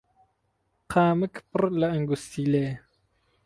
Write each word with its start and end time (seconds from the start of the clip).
قامک 0.91 1.33
پڕ 1.51 1.61
لە 1.79 1.87
ئەنگوستیلە 1.91 2.65